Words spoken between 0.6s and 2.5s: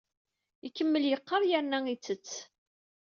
Ikemmel yeqqar yerna ittett.